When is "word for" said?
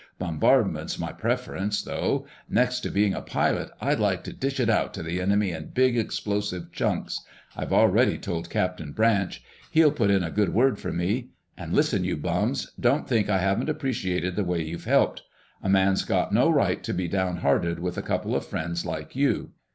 10.55-10.91